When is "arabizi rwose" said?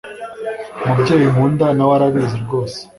1.95-2.77